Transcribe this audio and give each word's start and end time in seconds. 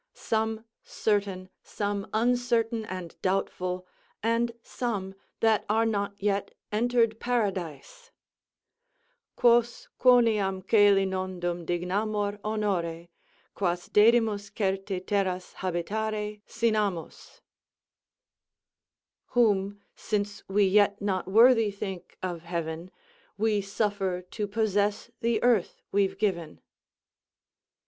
Some 0.15 0.65
certain, 0.83 1.49
some 1.61 2.07
uncertain 2.11 2.85
and 2.85 3.15
doubtful, 3.21 3.85
and 4.23 4.51
some 4.63 5.13
that 5.41 5.63
are 5.69 5.85
not 5.85 6.15
yet 6.19 6.55
entered 6.71 7.19
Paradise: 7.19 8.09
Quos, 9.35 9.89
quoniam 9.99 10.63
coli 10.63 11.07
nondum 11.07 11.67
dignamur 11.67 12.39
honore, 12.43 13.09
Quas 13.53 13.89
dedimus 13.89 14.49
certè 14.49 15.05
terras 15.05 15.53
habitare 15.57 16.41
sinanras: 16.47 17.41
"Whom, 19.35 19.83
since 19.95 20.41
we 20.47 20.63
yet 20.65 20.99
not 20.99 21.27
worthy 21.27 21.69
think 21.69 22.17
of 22.23 22.41
heaven, 22.41 22.89
We 23.37 23.61
suffer 23.61 24.23
to 24.31 24.47
possess 24.47 25.11
the 25.19 25.43
earth 25.43 25.83
we've 25.91 26.17
given." 26.17 26.59